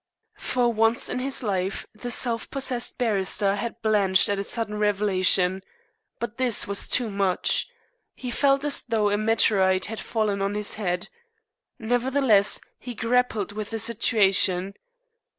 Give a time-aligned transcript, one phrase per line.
[0.39, 5.61] For once in his life the self possessed barrister had blanched at a sudden revelation.
[6.19, 7.67] But this was too much.
[8.15, 11.09] He felt as though a meteorite had fallen on his head.
[11.77, 14.73] Nevertheless, he grappled with the situation.